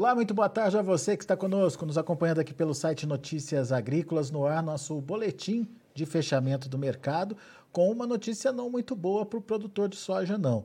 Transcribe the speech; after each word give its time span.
Olá, 0.00 0.14
muito 0.14 0.32
boa 0.32 0.48
tarde 0.48 0.78
a 0.78 0.80
você 0.80 1.14
que 1.14 1.22
está 1.22 1.36
conosco, 1.36 1.84
nos 1.84 1.98
acompanhando 1.98 2.38
aqui 2.38 2.54
pelo 2.54 2.72
site 2.72 3.06
Notícias 3.06 3.70
Agrícolas 3.70 4.30
no 4.30 4.46
ar, 4.46 4.62
nosso 4.62 4.98
boletim 4.98 5.68
de 5.92 6.06
fechamento 6.06 6.70
do 6.70 6.78
mercado, 6.78 7.36
com 7.70 7.92
uma 7.92 8.06
notícia 8.06 8.50
não 8.50 8.70
muito 8.70 8.96
boa 8.96 9.26
para 9.26 9.38
o 9.38 9.42
produtor 9.42 9.90
de 9.90 9.96
soja, 9.96 10.38
não. 10.38 10.64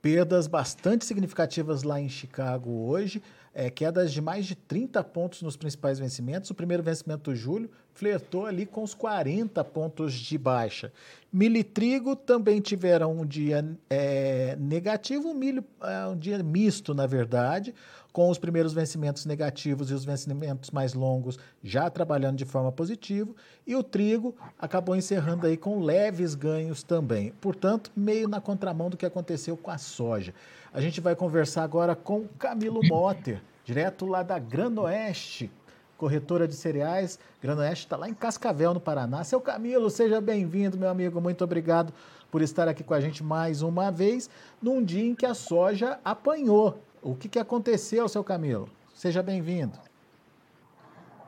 Perdas 0.00 0.46
bastante 0.46 1.04
significativas 1.04 1.82
lá 1.82 2.00
em 2.00 2.08
Chicago 2.08 2.70
hoje 2.70 3.20
é, 3.54 3.68
quedas 3.70 4.12
de 4.12 4.20
mais 4.20 4.46
de 4.46 4.54
30 4.54 5.02
pontos 5.04 5.42
nos 5.42 5.56
principais 5.56 5.98
vencimentos. 5.98 6.50
O 6.50 6.54
primeiro 6.54 6.82
vencimento, 6.82 7.34
julho, 7.34 7.70
flertou 7.94 8.46
ali 8.46 8.64
com 8.64 8.82
os 8.82 8.94
40 8.94 9.62
pontos 9.64 10.14
de 10.14 10.38
baixa. 10.38 10.92
Milho 11.32 11.56
e 11.56 11.64
trigo 11.64 12.16
também 12.16 12.60
tiveram 12.60 13.12
um 13.12 13.26
dia 13.26 13.64
é, 13.88 14.56
negativo, 14.58 15.30
o 15.30 15.34
milho 15.34 15.64
é 15.82 16.06
um 16.06 16.16
dia 16.16 16.42
misto, 16.42 16.94
na 16.94 17.06
verdade, 17.06 17.74
com 18.12 18.28
os 18.28 18.38
primeiros 18.38 18.74
vencimentos 18.74 19.24
negativos 19.24 19.90
e 19.90 19.94
os 19.94 20.04
vencimentos 20.04 20.70
mais 20.70 20.92
longos 20.92 21.38
já 21.62 21.88
trabalhando 21.88 22.36
de 22.36 22.44
forma 22.44 22.70
positiva, 22.70 23.34
e 23.66 23.74
o 23.74 23.82
trigo 23.82 24.34
acabou 24.58 24.94
encerrando 24.94 25.46
aí 25.46 25.56
com 25.56 25.80
leves 25.80 26.34
ganhos 26.34 26.82
também. 26.82 27.32
Portanto, 27.40 27.90
meio 27.96 28.28
na 28.28 28.40
contramão 28.40 28.90
do 28.90 28.96
que 28.96 29.06
aconteceu 29.06 29.56
com 29.56 29.70
a 29.70 29.78
soja. 29.78 30.34
A 30.72 30.80
gente 30.80 31.00
vai 31.00 31.16
conversar 31.16 31.62
agora 31.64 31.94
com 31.94 32.26
Camilo 32.38 32.80
Motter, 32.84 33.40
direto 33.64 34.06
lá 34.06 34.22
da 34.22 34.38
Granoeste, 34.38 35.50
corretora 35.96 36.48
de 36.48 36.54
cereais. 36.54 37.18
Granoeste 37.40 37.86
está 37.86 37.96
lá 37.96 38.08
em 38.08 38.14
Cascavel, 38.14 38.74
no 38.74 38.80
Paraná. 38.80 39.24
Seu 39.24 39.40
Camilo, 39.40 39.88
seja 39.90 40.20
bem-vindo, 40.20 40.76
meu 40.76 40.88
amigo. 40.88 41.20
Muito 41.20 41.44
obrigado 41.44 41.92
por 42.30 42.42
estar 42.42 42.66
aqui 42.68 42.82
com 42.82 42.94
a 42.94 43.00
gente 43.00 43.22
mais 43.22 43.62
uma 43.62 43.90
vez, 43.90 44.28
num 44.60 44.82
dia 44.82 45.04
em 45.04 45.14
que 45.14 45.26
a 45.26 45.34
soja 45.34 45.98
apanhou. 46.04 46.78
O 47.02 47.14
que, 47.14 47.28
que 47.28 47.38
aconteceu, 47.38 48.08
seu 48.08 48.24
Camilo? 48.24 48.68
Seja 48.94 49.22
bem-vindo. 49.22 49.78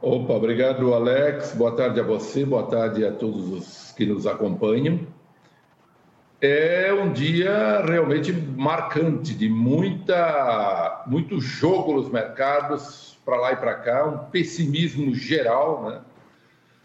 Opa, 0.01 0.35
obrigado, 0.35 0.93
Alex. 0.95 1.55
Boa 1.55 1.75
tarde 1.77 2.01
a 2.01 2.03
você, 2.03 2.45
boa 2.45 2.65
tarde 2.65 3.05
a 3.05 3.13
todos 3.13 3.49
os 3.51 3.93
que 3.93 4.07
nos 4.07 4.27
acompanham 4.27 5.07
é 6.45 6.93
um 6.93 7.11
dia 7.11 7.81
realmente 7.87 8.31
marcante, 8.31 9.35
de 9.35 9.49
muita, 9.49 11.03
muito 11.07 11.41
jogo 11.41 11.95
nos 11.95 12.11
mercados, 12.11 13.19
para 13.25 13.37
lá 13.37 13.53
e 13.53 13.57
para 13.57 13.75
cá, 13.77 14.05
um 14.05 14.19
pessimismo 14.31 15.15
geral. 15.15 15.89
Né? 15.89 16.01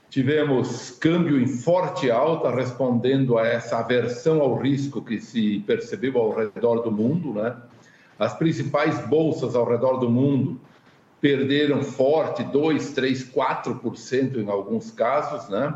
Tivemos 0.09 0.91
câmbio 0.91 1.37
em 1.37 1.45
forte 1.45 2.09
alta, 2.09 2.49
respondendo 2.49 3.37
a 3.37 3.45
essa 3.45 3.80
aversão 3.80 4.39
ao 4.39 4.55
risco 4.55 5.02
que 5.02 5.19
se 5.19 5.59
percebeu 5.67 6.17
ao 6.17 6.33
redor 6.33 6.80
do 6.81 6.91
mundo. 6.91 7.33
Né? 7.33 7.53
As 8.17 8.33
principais 8.33 9.05
bolsas 9.07 9.55
ao 9.55 9.69
redor 9.69 9.97
do 9.97 10.09
mundo 10.09 10.59
perderam 11.19 11.83
forte, 11.83 12.43
2, 12.43 12.91
3, 12.91 13.30
4% 13.30 14.37
em 14.37 14.49
alguns 14.49 14.89
casos. 14.89 15.49
Né? 15.49 15.73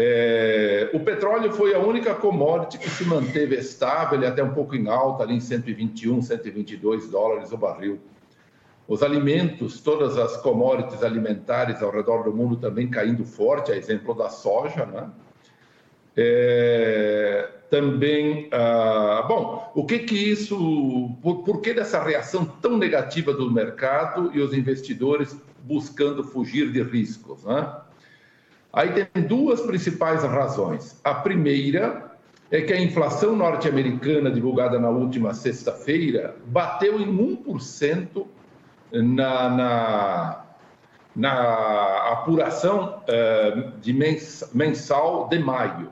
É, 0.00 0.90
o 0.94 1.00
petróleo 1.00 1.52
foi 1.52 1.74
a 1.74 1.80
única 1.80 2.14
commodity 2.14 2.78
que 2.78 2.88
se 2.88 3.02
manteve 3.04 3.56
estável 3.56 4.22
e 4.22 4.26
até 4.26 4.44
um 4.44 4.54
pouco 4.54 4.76
em 4.76 4.86
alta, 4.86 5.24
ali 5.24 5.34
em 5.34 5.40
121, 5.40 6.22
122 6.22 7.10
dólares 7.10 7.50
o 7.50 7.56
barril. 7.56 7.98
Os 8.86 9.02
alimentos, 9.02 9.80
todas 9.80 10.16
as 10.16 10.36
commodities 10.36 11.02
alimentares 11.02 11.82
ao 11.82 11.90
redor 11.90 12.22
do 12.22 12.32
mundo 12.32 12.56
também 12.58 12.88
caindo 12.88 13.24
forte, 13.24 13.72
a 13.72 13.76
exemplo 13.76 14.14
da 14.14 14.28
soja, 14.28 14.86
né? 14.86 15.10
É, 16.16 17.48
também, 17.68 18.48
ah, 18.52 19.24
bom, 19.26 19.72
o 19.74 19.84
que 19.84 19.98
que 19.98 20.14
isso, 20.14 21.10
por, 21.20 21.42
por 21.42 21.60
que 21.60 21.74
dessa 21.74 22.00
reação 22.00 22.44
tão 22.44 22.78
negativa 22.78 23.32
do 23.32 23.50
mercado 23.50 24.30
e 24.32 24.40
os 24.40 24.52
investidores 24.52 25.36
buscando 25.64 26.22
fugir 26.22 26.70
de 26.70 26.84
riscos, 26.84 27.42
né? 27.42 27.87
Aí 28.78 28.92
tem 28.92 29.24
duas 29.24 29.60
principais 29.62 30.22
razões. 30.22 31.00
A 31.02 31.12
primeira 31.12 32.12
é 32.48 32.60
que 32.60 32.72
a 32.72 32.80
inflação 32.80 33.34
norte-americana, 33.34 34.30
divulgada 34.30 34.78
na 34.78 34.88
última 34.88 35.34
sexta-feira, 35.34 36.36
bateu 36.46 37.00
em 37.00 37.36
1% 37.44 38.24
na, 38.92 39.50
na, 39.50 40.44
na 41.16 42.12
apuração 42.12 43.02
uh, 43.02 43.72
de 43.80 43.92
mens, 43.92 44.48
mensal 44.54 45.26
de 45.28 45.40
maio. 45.40 45.90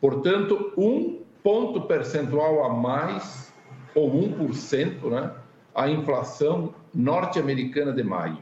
Portanto, 0.00 0.72
um 0.78 1.20
ponto 1.42 1.82
percentual 1.82 2.64
a 2.64 2.72
mais, 2.72 3.52
ou 3.94 4.10
1%, 4.10 5.10
né, 5.10 5.32
a 5.74 5.86
inflação 5.86 6.74
norte-americana 6.94 7.92
de 7.92 8.02
maio. 8.02 8.38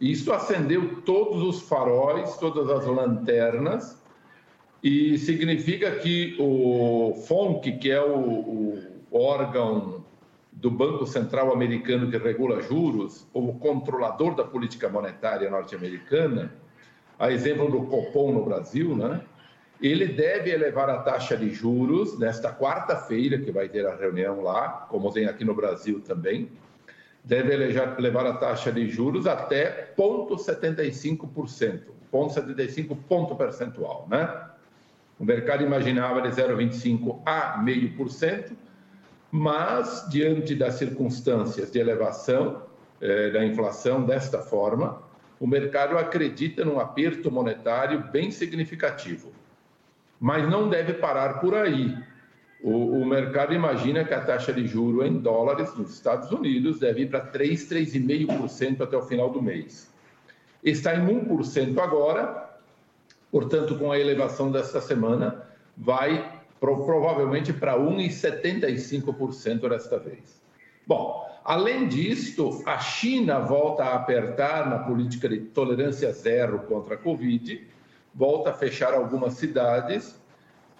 Isso 0.00 0.32
acendeu 0.32 1.02
todos 1.02 1.42
os 1.42 1.62
faróis, 1.62 2.36
todas 2.36 2.70
as 2.70 2.86
lanternas, 2.86 4.00
e 4.82 5.18
significa 5.18 5.90
que 5.96 6.36
o 6.38 7.14
FONC, 7.26 7.78
que 7.78 7.90
é 7.90 8.00
o, 8.00 8.78
o 9.10 9.18
órgão 9.20 10.04
do 10.52 10.70
Banco 10.70 11.06
Central 11.06 11.52
americano 11.52 12.10
que 12.10 12.18
regula 12.18 12.62
juros, 12.62 13.26
o 13.32 13.52
controlador 13.54 14.34
da 14.34 14.44
política 14.44 14.88
monetária 14.88 15.50
norte-americana, 15.50 16.52
a 17.18 17.30
exemplo 17.32 17.70
do 17.70 17.82
Copom 17.86 18.32
no 18.32 18.44
Brasil, 18.44 18.96
né? 18.96 19.20
Ele 19.80 20.06
deve 20.06 20.50
elevar 20.50 20.90
a 20.90 20.98
taxa 20.98 21.36
de 21.36 21.50
juros 21.50 22.18
nesta 22.18 22.52
quarta-feira, 22.52 23.38
que 23.38 23.52
vai 23.52 23.68
ter 23.68 23.86
a 23.86 23.94
reunião 23.94 24.40
lá, 24.40 24.86
como 24.90 25.12
tem 25.12 25.26
aqui 25.26 25.44
no 25.44 25.54
Brasil 25.54 26.00
também, 26.00 26.50
deve 27.24 27.56
levar 27.98 28.26
a 28.26 28.34
taxa 28.34 28.72
de 28.72 28.88
juros 28.88 29.26
até 29.26 29.92
0,75%, 29.96 31.80
0,75 32.12 32.96
ponto 33.08 33.34
percentual, 33.36 34.06
né? 34.08 34.48
O 35.18 35.24
mercado 35.24 35.64
imaginava 35.64 36.22
de 36.22 36.28
0,25 36.28 37.20
a 37.26 37.58
0,5%, 37.62 38.52
mas 39.30 40.06
diante 40.08 40.54
das 40.54 40.74
circunstâncias 40.74 41.70
de 41.70 41.78
elevação 41.78 42.62
eh, 43.00 43.30
da 43.30 43.44
inflação 43.44 44.04
desta 44.04 44.38
forma, 44.38 45.02
o 45.40 45.46
mercado 45.46 45.98
acredita 45.98 46.64
num 46.64 46.80
aperto 46.80 47.30
monetário 47.30 48.00
bem 48.10 48.30
significativo. 48.30 49.32
Mas 50.18 50.48
não 50.48 50.68
deve 50.68 50.94
parar 50.94 51.40
por 51.40 51.54
aí. 51.54 51.96
O, 52.62 53.00
o, 53.00 53.06
mercado 53.06 53.54
imagina 53.54 54.04
que 54.04 54.12
a 54.12 54.20
taxa 54.20 54.52
de 54.52 54.66
juro 54.66 55.06
em 55.06 55.18
dólares 55.18 55.76
nos 55.76 55.94
Estados 55.94 56.32
Unidos 56.32 56.80
deve 56.80 57.02
ir 57.02 57.10
para 57.10 57.20
3, 57.20 57.68
3,5% 57.70 58.80
até 58.80 58.96
o 58.96 59.02
final 59.02 59.30
do 59.30 59.40
mês. 59.40 59.88
Está 60.62 60.96
em 60.96 61.06
1% 61.06 61.78
agora, 61.78 62.50
portanto, 63.30 63.78
com 63.78 63.92
a 63.92 63.98
elevação 63.98 64.50
desta 64.50 64.80
semana, 64.80 65.46
vai 65.76 66.40
pro, 66.58 66.84
provavelmente 66.84 67.52
para 67.52 67.78
1,75% 67.78 69.68
desta 69.68 70.00
vez. 70.00 70.42
Bom, 70.84 71.30
além 71.44 71.86
disto, 71.86 72.60
a 72.66 72.78
China 72.78 73.38
volta 73.38 73.84
a 73.84 73.94
apertar 73.94 74.68
na 74.68 74.80
política 74.80 75.28
de 75.28 75.38
tolerância 75.38 76.10
zero 76.12 76.58
contra 76.60 76.96
a 76.96 76.98
Covid, 76.98 77.64
volta 78.12 78.50
a 78.50 78.54
fechar 78.54 78.94
algumas 78.94 79.34
cidades 79.34 80.18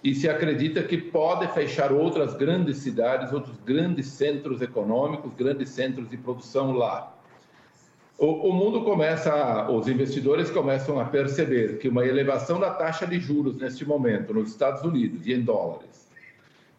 e 0.03 0.15
se 0.15 0.29
acredita 0.29 0.83
que 0.83 0.97
pode 0.97 1.47
fechar 1.53 1.91
outras 1.91 2.33
grandes 2.35 2.77
cidades, 2.77 3.33
outros 3.33 3.57
grandes 3.65 4.07
centros 4.07 4.61
econômicos, 4.61 5.33
grandes 5.33 5.69
centros 5.69 6.09
de 6.09 6.17
produção 6.17 6.71
lá. 6.71 7.15
O, 8.17 8.49
o, 8.49 8.53
mundo 8.53 8.83
começa, 8.83 9.69
os 9.69 9.87
investidores 9.87 10.49
começam 10.49 10.99
a 10.99 11.05
perceber 11.05 11.77
que 11.79 11.87
uma 11.87 12.05
elevação 12.05 12.59
da 12.59 12.71
taxa 12.71 13.07
de 13.07 13.19
juros 13.19 13.57
neste 13.57 13.85
momento 13.85 14.33
nos 14.33 14.49
Estados 14.49 14.83
Unidos 14.83 15.25
e 15.25 15.33
em 15.33 15.41
dólares 15.41 16.09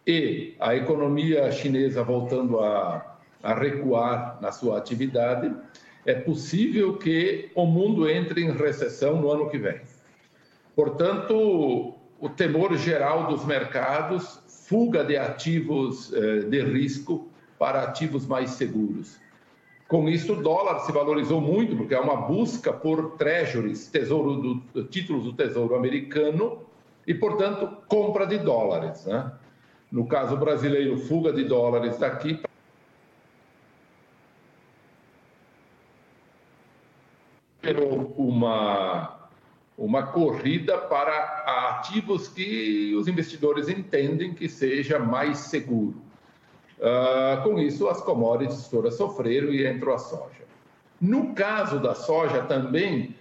e 0.06 0.54
a 0.58 0.74
economia 0.74 1.50
chinesa 1.52 2.02
voltando 2.02 2.58
a, 2.60 3.16
a 3.42 3.54
recuar 3.54 4.38
na 4.40 4.50
sua 4.50 4.78
atividade, 4.78 5.54
é 6.06 6.14
possível 6.14 6.96
que 6.96 7.50
o 7.54 7.66
mundo 7.66 8.08
entre 8.08 8.42
em 8.42 8.50
recessão 8.50 9.20
no 9.20 9.30
ano 9.30 9.50
que 9.50 9.58
vem. 9.58 9.80
Portanto, 10.74 11.94
o 12.20 12.28
temor 12.28 12.76
geral 12.76 13.26
dos 13.26 13.44
mercados, 13.44 14.40
fuga 14.46 15.02
de 15.02 15.16
ativos 15.16 16.12
eh, 16.12 16.40
de 16.40 16.62
risco 16.62 17.28
para 17.58 17.82
ativos 17.82 18.26
mais 18.26 18.50
seguros. 18.50 19.18
Com 19.88 20.08
isso, 20.08 20.34
o 20.34 20.42
dólar 20.42 20.80
se 20.80 20.92
valorizou 20.92 21.40
muito, 21.40 21.76
porque 21.76 21.94
há 21.94 22.00
uma 22.00 22.16
busca 22.16 22.72
por 22.72 23.16
treasuries, 23.16 23.88
tesouro 23.88 24.60
do, 24.72 24.84
títulos 24.84 25.24
do 25.24 25.32
Tesouro 25.32 25.74
Americano, 25.74 26.60
e, 27.06 27.14
portanto, 27.14 27.78
compra 27.88 28.26
de 28.26 28.38
dólares. 28.38 29.04
Né? 29.06 29.32
No 29.90 30.06
caso 30.06 30.36
brasileiro, 30.36 30.96
fuga 30.98 31.32
de 31.32 31.42
dólares 31.42 31.98
daqui 31.98 32.40
uma 38.16 39.19
uma 39.80 40.02
corrida 40.02 40.76
para 40.76 41.78
ativos 41.78 42.28
que 42.28 42.94
os 42.94 43.08
investidores 43.08 43.66
entendem 43.66 44.34
que 44.34 44.46
seja 44.46 44.98
mais 44.98 45.38
seguro. 45.38 46.02
Uh, 46.78 47.42
com 47.42 47.58
isso, 47.58 47.88
as 47.88 48.00
commodities 48.02 48.68
todas 48.68 48.94
sofreram 48.94 49.48
e 49.48 49.66
entrou 49.66 49.94
a 49.94 49.98
soja. 49.98 50.44
No 51.00 51.34
caso 51.34 51.80
da 51.80 51.94
soja 51.94 52.42
também, 52.42 53.16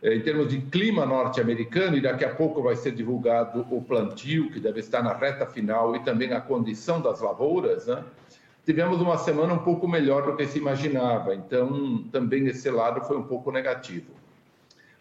eh, 0.00 0.14
em 0.14 0.20
termos 0.20 0.48
de 0.48 0.60
clima 0.60 1.04
norte-americano, 1.04 1.96
e 1.96 2.00
daqui 2.00 2.24
a 2.24 2.32
pouco 2.32 2.62
vai 2.62 2.76
ser 2.76 2.92
divulgado 2.92 3.66
o 3.68 3.82
plantio, 3.82 4.52
que 4.52 4.60
deve 4.60 4.78
estar 4.78 5.02
na 5.02 5.12
reta 5.12 5.44
final, 5.46 5.96
e 5.96 6.00
também 6.04 6.32
a 6.32 6.40
condição 6.40 7.00
das 7.00 7.20
lavouras, 7.20 7.86
né? 7.86 8.04
tivemos 8.64 9.00
uma 9.00 9.18
semana 9.18 9.52
um 9.52 9.58
pouco 9.58 9.88
melhor 9.88 10.24
do 10.24 10.36
que 10.36 10.46
se 10.46 10.58
imaginava, 10.58 11.34
então 11.34 12.04
também 12.12 12.46
esse 12.46 12.70
lado 12.70 13.00
foi 13.02 13.16
um 13.16 13.24
pouco 13.24 13.50
negativo. 13.50 14.23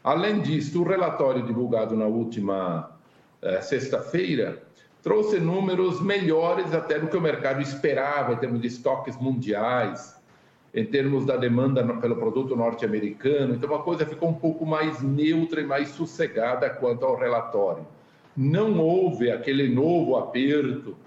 Além 0.03 0.41
disso, 0.41 0.81
o 0.81 0.83
relatório 0.83 1.43
divulgado 1.43 1.95
na 1.95 2.05
última 2.05 2.91
eh, 3.41 3.61
sexta-feira 3.61 4.61
trouxe 5.01 5.39
números 5.39 6.01
melhores 6.01 6.73
até 6.73 6.99
do 6.99 7.07
que 7.07 7.15
o 7.15 7.21
mercado 7.21 7.61
esperava 7.61 8.33
em 8.33 8.37
termos 8.37 8.59
de 8.59 8.67
estoques 8.67 9.15
mundiais, 9.15 10.21
em 10.73 10.85
termos 10.85 11.25
da 11.25 11.37
demanda 11.37 11.85
pelo 11.97 12.17
produto 12.17 12.55
norte-americano. 12.55 13.53
Então, 13.53 13.73
a 13.73 13.81
coisa 13.81 14.05
ficou 14.05 14.29
um 14.29 14.33
pouco 14.33 14.65
mais 14.65 15.01
neutra 15.01 15.61
e 15.61 15.65
mais 15.65 15.89
sossegada 15.89 16.69
quanto 16.69 17.05
ao 17.05 17.15
relatório. 17.15 17.85
Não 18.35 18.79
houve 18.79 19.31
aquele 19.31 19.69
novo 19.73 20.17
aperto. 20.17 20.97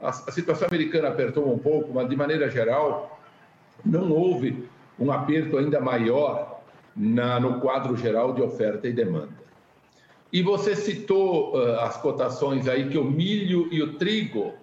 A, 0.00 0.08
a 0.08 0.32
situação 0.32 0.66
americana 0.66 1.08
apertou 1.08 1.52
um 1.52 1.58
pouco, 1.58 1.92
mas, 1.92 2.08
de 2.08 2.16
maneira 2.16 2.50
geral, 2.50 3.20
não 3.84 4.10
houve 4.10 4.68
um 4.98 5.12
aperto 5.12 5.58
ainda 5.58 5.80
maior 5.80 6.61
na, 6.96 7.40
no 7.40 7.60
quadro 7.60 7.96
geral 7.96 8.32
de 8.34 8.42
oferta 8.42 8.86
e 8.88 8.92
demanda. 8.92 9.42
E 10.32 10.42
você 10.42 10.74
citou 10.74 11.54
uh, 11.54 11.80
as 11.80 11.96
cotações 11.98 12.66
aí 12.66 12.88
que 12.88 12.96
o 12.96 13.04
milho 13.04 13.68
e 13.70 13.82
o 13.82 13.94
trigo 13.94 14.54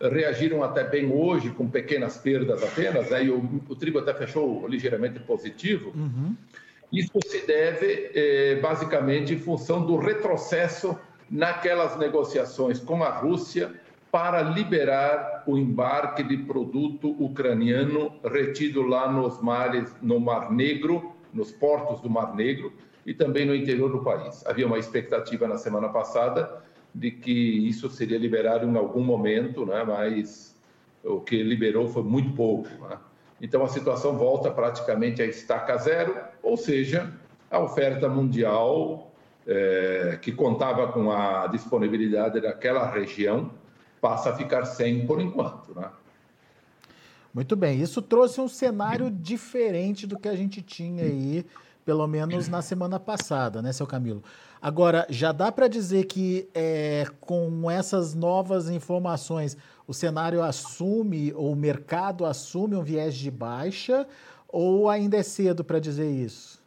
reagiram 0.00 0.62
até 0.62 0.84
bem 0.84 1.10
hoje, 1.10 1.50
com 1.50 1.68
pequenas 1.68 2.16
perdas 2.16 2.62
apenas, 2.62 3.10
né? 3.10 3.24
e 3.24 3.30
o, 3.30 3.62
o 3.68 3.74
trigo 3.74 3.98
até 3.98 4.12
fechou 4.14 4.68
ligeiramente 4.68 5.18
positivo. 5.20 5.92
Uhum. 5.94 6.36
Isso 6.92 7.18
se 7.26 7.46
deve 7.46 8.10
eh, 8.14 8.60
basicamente 8.62 9.34
em 9.34 9.38
função 9.38 9.84
do 9.84 9.96
retrocesso 9.96 10.96
naquelas 11.28 11.98
negociações 11.98 12.78
com 12.78 13.02
a 13.02 13.10
Rússia 13.10 13.74
para 14.12 14.40
liberar 14.40 15.42
o 15.46 15.58
embarque 15.58 16.22
de 16.22 16.38
produto 16.38 17.10
ucraniano 17.22 18.12
retido 18.24 18.82
lá 18.82 19.10
nos 19.10 19.42
mares, 19.42 19.94
no 20.00 20.20
Mar 20.20 20.52
Negro, 20.52 21.15
nos 21.36 21.52
portos 21.52 22.00
do 22.00 22.10
Mar 22.10 22.34
Negro, 22.34 22.72
e 23.06 23.14
também 23.14 23.46
no 23.46 23.54
interior 23.54 23.90
do 23.90 24.02
país. 24.02 24.44
Havia 24.46 24.66
uma 24.66 24.78
expectativa 24.78 25.46
na 25.46 25.56
semana 25.56 25.88
passada 25.88 26.62
de 26.92 27.12
que 27.12 27.30
isso 27.68 27.88
seria 27.88 28.18
liberado 28.18 28.66
em 28.66 28.76
algum 28.76 29.02
momento, 29.02 29.64
né? 29.64 29.84
mas 29.84 30.56
o 31.04 31.20
que 31.20 31.40
liberou 31.42 31.88
foi 31.88 32.02
muito 32.02 32.34
pouco. 32.34 32.68
Né? 32.88 32.98
Então 33.40 33.62
a 33.62 33.68
situação 33.68 34.18
volta 34.18 34.50
praticamente 34.50 35.22
a 35.22 35.26
estaca 35.26 35.76
zero, 35.76 36.16
ou 36.42 36.56
seja, 36.56 37.12
a 37.48 37.60
oferta 37.60 38.08
mundial 38.08 39.12
é, 39.46 40.18
que 40.20 40.32
contava 40.32 40.88
com 40.88 41.12
a 41.12 41.46
disponibilidade 41.46 42.40
daquela 42.40 42.90
região 42.90 43.52
passa 44.00 44.30
a 44.30 44.36
ficar 44.36 44.64
sem 44.64 45.06
por 45.06 45.20
enquanto. 45.20 45.74
Né? 45.78 45.88
Muito 47.36 47.54
bem, 47.54 47.82
isso 47.82 48.00
trouxe 48.00 48.40
um 48.40 48.48
cenário 48.48 49.10
diferente 49.10 50.06
do 50.06 50.18
que 50.18 50.26
a 50.26 50.34
gente 50.34 50.62
tinha 50.62 51.04
aí 51.04 51.44
pelo 51.84 52.06
menos 52.06 52.48
na 52.48 52.62
semana 52.62 52.98
passada, 52.98 53.60
né, 53.60 53.74
seu 53.74 53.86
Camilo? 53.86 54.22
Agora, 54.60 55.06
já 55.10 55.32
dá 55.32 55.52
para 55.52 55.68
dizer 55.68 56.06
que 56.06 56.48
é, 56.54 57.04
com 57.20 57.70
essas 57.70 58.14
novas 58.14 58.70
informações, 58.70 59.54
o 59.86 59.92
cenário 59.92 60.42
assume, 60.42 61.30
ou 61.34 61.52
o 61.52 61.56
mercado 61.56 62.24
assume 62.24 62.74
um 62.74 62.82
viés 62.82 63.14
de 63.14 63.30
baixa, 63.30 64.06
ou 64.48 64.88
ainda 64.88 65.18
é 65.18 65.22
cedo 65.22 65.62
para 65.62 65.78
dizer 65.78 66.10
isso? 66.10 66.64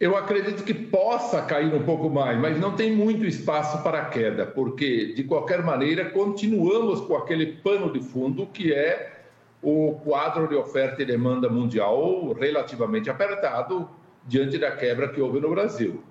Eu 0.00 0.16
acredito 0.16 0.64
que 0.64 0.74
possa 0.74 1.40
cair 1.42 1.72
um 1.72 1.84
pouco 1.84 2.10
mais, 2.10 2.36
mas 2.38 2.58
não 2.58 2.74
tem 2.74 2.92
muito 2.92 3.24
espaço 3.24 3.80
para 3.82 4.04
queda, 4.06 4.44
porque, 4.44 5.12
de 5.12 5.22
qualquer 5.22 5.62
maneira, 5.62 6.10
continuamos 6.10 7.00
com 7.02 7.16
aquele 7.16 7.46
pano 7.58 7.92
de 7.92 8.00
fundo 8.00 8.46
que 8.46 8.72
é 8.72 9.22
o 9.62 9.94
quadro 10.04 10.48
de 10.48 10.56
oferta 10.56 11.00
e 11.00 11.06
demanda 11.06 11.48
mundial 11.48 12.32
relativamente 12.32 13.08
apertado 13.08 13.88
diante 14.26 14.58
da 14.58 14.72
quebra 14.72 15.08
que 15.08 15.20
houve 15.20 15.40
no 15.40 15.50
Brasil. 15.50 16.02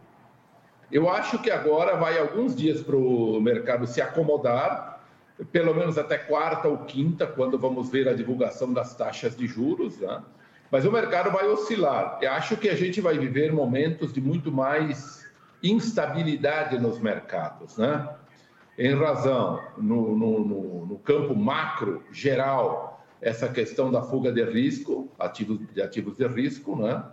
Eu 0.91 1.09
acho 1.09 1.39
que 1.39 1.51
agora 1.51 1.97
vai 1.97 2.18
alguns 2.18 2.56
dias 2.56 2.81
para 2.81 2.95
o 2.95 3.41
mercado 3.41 3.85
se 3.85 4.00
acomodar, 4.01 5.03
pelo 5.51 5.74
menos 5.74 5.97
até 5.97 6.18
quarta 6.18 6.68
ou 6.68 6.77
quinta, 6.80 7.27
quando 7.27 7.59
vamos 7.59 7.89
ver 7.89 8.07
a 8.07 8.13
divulgação 8.13 8.71
das 8.71 8.95
taxas 8.95 9.35
de 9.35 9.45
juros, 9.45 10.00
né? 10.00 10.21
Mas 10.74 10.86
o 10.86 10.92
mercado 10.92 11.30
vai 11.30 11.48
oscilar. 11.48 12.18
Eu 12.20 12.31
acho 12.31 12.58
que 12.58 12.68
a 12.68 12.75
gente 12.75 13.00
vai 13.00 13.16
viver 13.16 13.54
momentos 13.54 14.12
de 14.12 14.20
muito 14.20 14.52
mais 14.52 15.24
instabilidade 15.62 16.80
nos 16.80 16.98
mercados, 16.98 17.78
né? 17.78 18.10
Em 18.75 18.96
razão, 18.96 19.62
no, 19.78 20.18
no, 20.18 20.86
no, 20.88 20.98
campo 20.98 21.36
macro 21.36 22.02
geral, 22.12 23.06
essa 23.22 23.48
questão 23.50 23.92
da 23.92 24.02
fuga 24.02 24.31
de 24.31 24.44
risco, 24.44 25.12
ativos, 25.20 25.60
de 25.72 25.80
ativos 25.80 26.18
de 26.18 26.25
risco, 26.25 26.76
né? 26.76 27.04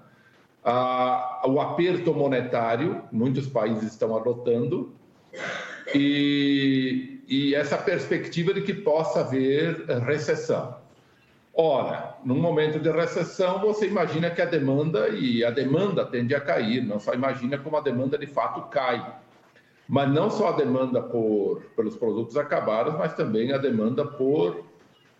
Ah, 0.65 1.43
o 1.45 1.61
aperto 1.61 2.15
monetário, 2.15 3.03
muitos 3.13 3.47
países 3.47 3.93
estão 3.93 4.17
adotando, 4.17 4.95
e, 5.95 7.21
e 7.29 7.55
essa 7.55 7.77
perspectiva 7.77 8.55
de 8.55 8.63
que 8.63 8.73
possa 8.73 9.21
haver 9.21 9.85
recessão. 10.06 10.81
Ora, 11.52 12.17
num 12.25 12.41
momento 12.41 12.79
de 12.79 12.91
recessão, 12.91 13.61
você 13.61 13.87
imagina 13.87 14.31
que 14.31 14.41
a 14.41 14.47
demanda, 14.47 15.08
e 15.08 15.44
a 15.44 15.50
demanda 15.50 16.05
tende 16.06 16.35
a 16.35 16.41
cair, 16.41 16.82
não 16.82 17.00
só 17.00 17.12
imagina 17.12 17.58
como 17.58 17.76
a 17.76 17.81
demanda 17.81 18.17
de 18.17 18.26
fato 18.26 18.62
cai. 18.70 19.19
Mas 19.88 20.08
não 20.11 20.31
só 20.31 20.50
a 20.50 20.52
demanda 20.52 21.02
por, 21.02 21.62
pelos 21.76 21.97
produtos 21.97 22.37
acabados, 22.37 22.94
mas 22.97 23.14
também 23.14 23.52
a 23.52 23.58
demanda 23.58 24.05
por 24.05 24.64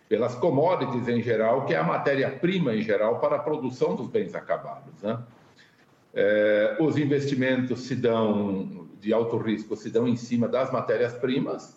pelas 0.07 0.35
commodities 0.35 1.07
em 1.07 1.21
geral, 1.21 1.65
que 1.65 1.73
é 1.73 1.77
a 1.77 1.83
matéria-prima 1.83 2.75
em 2.75 2.81
geral 2.81 3.19
para 3.19 3.37
a 3.37 3.39
produção 3.39 3.95
dos 3.95 4.07
bens 4.07 4.35
acabados. 4.35 5.01
Né? 5.01 5.17
É, 6.13 6.77
os 6.81 6.97
investimentos 6.97 7.83
se 7.83 7.95
dão 7.95 8.89
de 9.01 9.11
alto 9.11 9.37
risco 9.37 9.75
se 9.75 9.89
dão 9.89 10.07
em 10.07 10.15
cima 10.15 10.47
das 10.47 10.71
matérias-primas, 10.71 11.75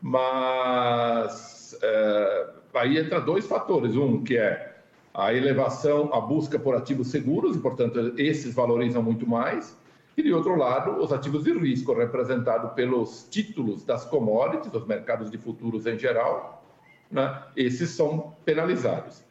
mas 0.00 1.76
é, 1.82 2.50
aí 2.74 2.98
entra 2.98 3.20
dois 3.20 3.46
fatores. 3.46 3.94
Um, 3.96 4.22
que 4.22 4.36
é 4.36 4.72
a 5.14 5.32
elevação, 5.32 6.12
a 6.12 6.20
busca 6.20 6.58
por 6.58 6.74
ativos 6.74 7.08
seguros, 7.08 7.56
e, 7.56 7.58
portanto, 7.58 8.14
esses 8.16 8.54
valorizam 8.54 9.02
muito 9.02 9.26
mais. 9.28 9.76
E, 10.16 10.22
de 10.22 10.32
outro 10.32 10.56
lado, 10.56 11.02
os 11.02 11.12
ativos 11.12 11.44
de 11.44 11.52
risco, 11.52 11.94
representados 11.94 12.72
pelos 12.72 13.26
títulos 13.30 13.84
das 13.84 14.04
commodities, 14.04 14.72
os 14.72 14.86
mercados 14.86 15.30
de 15.30 15.38
futuros 15.38 15.86
em 15.86 15.98
geral, 15.98 16.64
né, 17.10 17.42
esses 17.56 17.90
são 17.90 18.34
penalizados. 18.44 19.22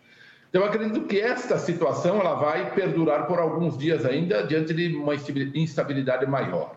Então, 0.50 0.62
eu 0.62 0.68
acredito 0.68 1.02
que 1.06 1.20
esta 1.20 1.58
situação 1.58 2.20
ela 2.20 2.34
vai 2.34 2.74
perdurar 2.74 3.26
por 3.26 3.40
alguns 3.40 3.78
dias 3.78 4.06
ainda, 4.06 4.44
diante 4.44 4.74
de 4.74 4.96
uma 4.96 5.14
instabilidade 5.16 6.26
maior. 6.26 6.76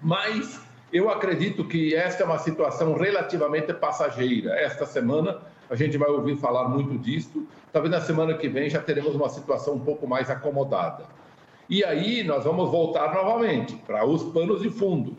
Mas 0.00 0.60
eu 0.94 1.10
acredito 1.10 1.64
que 1.64 1.94
esta 1.94 2.22
é 2.22 2.26
uma 2.26 2.38
situação 2.38 2.94
relativamente 2.94 3.74
passageira. 3.74 4.54
Esta 4.58 4.86
semana 4.86 5.40
a 5.68 5.74
gente 5.74 5.98
vai 5.98 6.08
ouvir 6.08 6.36
falar 6.36 6.68
muito 6.68 6.96
disso. 6.96 7.46
Talvez 7.72 7.92
na 7.92 8.00
semana 8.00 8.34
que 8.34 8.48
vem 8.48 8.70
já 8.70 8.80
teremos 8.80 9.14
uma 9.14 9.28
situação 9.28 9.74
um 9.74 9.80
pouco 9.80 10.06
mais 10.06 10.30
acomodada. 10.30 11.04
E 11.68 11.84
aí 11.84 12.22
nós 12.22 12.44
vamos 12.44 12.70
voltar 12.70 13.12
novamente 13.12 13.74
para 13.86 14.06
os 14.06 14.22
panos 14.22 14.62
de 14.62 14.70
fundo 14.70 15.16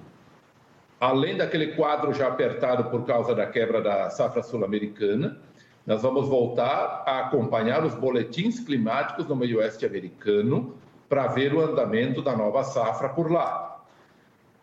além 1.00 1.38
daquele 1.38 1.76
quadro 1.76 2.14
já 2.14 2.28
apertado 2.28 2.86
por 2.86 3.06
causa 3.06 3.36
da 3.36 3.46
quebra 3.46 3.82
da 3.82 4.10
safra 4.10 4.42
sul-americana, 4.42 5.38
nós 5.86 6.02
vamos 6.02 6.28
voltar 6.28 7.04
a 7.06 7.20
acompanhar 7.20 7.86
os 7.86 7.94
boletins 7.94 8.60
climáticos 8.60 9.28
no 9.28 9.36
meio 9.36 9.60
oeste 9.60 9.86
americano 9.86 10.76
para 11.08 11.28
ver 11.28 11.54
o 11.54 11.62
andamento 11.62 12.22
da 12.22 12.36
nova 12.36 12.64
safra 12.64 13.10
por 13.10 13.32
lá. 13.32 13.65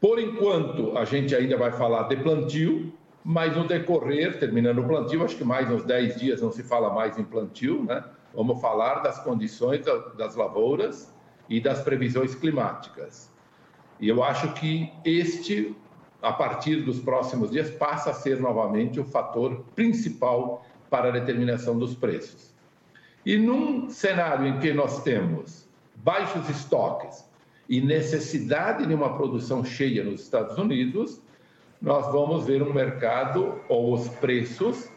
Por 0.03 0.19
enquanto, 0.19 0.99
a 0.99 1.07
gente 1.07 1.35
ainda 1.35 1.57
vai 1.57 1.73
falar 1.73 2.03
de 2.09 2.17
plantio, 2.17 2.93
mas 3.25 3.57
no 3.57 3.67
decorrer, 3.67 4.39
terminando 4.39 4.81
o 4.81 4.87
plantio, 4.87 5.25
acho 5.25 5.37
que 5.37 5.45
mais 5.45 5.71
uns 5.71 5.85
10 5.85 6.17
dias 6.17 6.43
não 6.43 6.53
se 6.53 6.63
fala 6.63 6.93
mais 6.93 7.17
em 7.17 7.25
plantio, 7.25 7.85
né? 7.85 8.05
Vamos 8.35 8.61
falar 8.61 8.97
das 8.97 9.19
condições 9.23 9.85
das 10.19 10.37
lavouras 10.37 11.15
e 11.49 11.61
das 11.61 11.81
previsões 11.83 12.35
climáticas. 12.35 13.33
E 14.01 14.09
eu 14.09 14.25
acho 14.25 14.53
que 14.55 14.93
este 15.05 15.75
a 16.23 16.33
partir 16.33 16.77
dos 16.83 17.01
próximos 17.01 17.51
dias, 17.51 17.69
passa 17.69 18.11
a 18.11 18.15
ser 18.15 18.41
novamente 18.41 19.01
o 19.01 19.05
fator 19.05 19.65
principal 19.75 20.65
para 20.89 21.09
a 21.09 21.11
determinação 21.11 21.77
dos 21.77 21.95
preços. 21.95 22.55
E 23.27 23.37
num 23.37 23.91
cenário 23.91 24.47
em 24.47 24.59
que 24.61 24.73
nós 24.73 25.03
temos 25.03 25.69
baixos 25.97 26.49
estoques 26.49 27.29
e 27.73 27.81
necessidade 27.81 28.87
de 28.87 28.93
uma 28.93 29.17
produção 29.17 29.65
cheia 29.65 30.05
nos 30.05 30.21
Estados 30.21 30.59
Unidos, 30.59 31.23
nós 31.81 32.13
vamos 32.13 32.45
ver 32.45 32.63
um 32.63 32.71
mercado 32.71 33.59
ou 33.67 33.95
os 33.95 34.09
preços 34.09 34.91